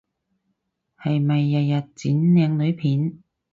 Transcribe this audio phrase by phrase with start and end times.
[0.99, 3.21] 係咪日日剪靚女片？